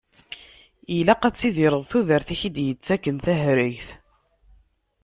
Ilaq 0.97 1.23
ad 1.27 1.35
tidireḍ 1.35 1.83
tudert, 1.89 2.29
i 2.33 2.35
ak-id-yettakken 2.37 3.17
tahregt. 3.25 3.87